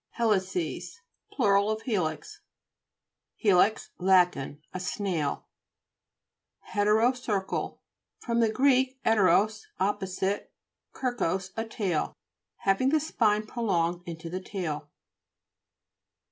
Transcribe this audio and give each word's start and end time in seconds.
HE'LICES 0.17 0.99
Plur. 1.31 1.57
of 1.59 1.83
helix. 1.83 2.41
HE'LIX 3.35 3.89
Lat. 3.99 4.35
A 4.73 4.79
snail. 4.79 5.45
HE'TEROCERCAL 6.73 7.79
fr. 8.17 8.33
gr. 8.47 8.67
'eteros, 9.05 9.67
op 9.79 10.01
posite, 10.01 10.47
kerkos, 10.91 11.51
a 11.55 11.65
tail. 11.65 12.15
Having 12.65 12.89
the 12.89 12.99
spine 12.99 13.45
prolonged 13.45 14.01
into 14.07 14.27
the 14.27 14.41
tail 14.41 14.79
(p. 14.79 14.85